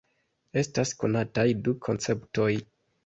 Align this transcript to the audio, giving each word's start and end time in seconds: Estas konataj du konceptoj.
Estas 0.61 0.93
konataj 1.03 1.45
du 1.67 1.75
konceptoj. 1.89 2.51